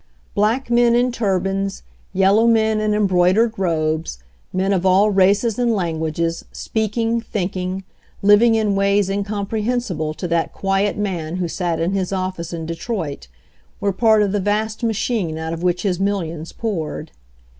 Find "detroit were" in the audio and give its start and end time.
12.65-13.93